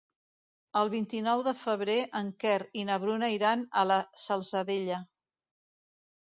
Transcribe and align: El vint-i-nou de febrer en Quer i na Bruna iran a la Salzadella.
El 0.79 0.87
vint-i-nou 0.93 1.43
de 1.47 1.53
febrer 1.59 1.99
en 2.21 2.33
Quer 2.45 2.57
i 2.81 2.87
na 2.89 2.97
Bruna 3.05 3.31
iran 3.37 3.69
a 3.85 3.87
la 3.93 4.01
Salzadella. 4.27 5.01